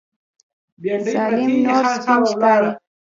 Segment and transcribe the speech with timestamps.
[1.15, 2.69] ظالم نور سپین ښکاري.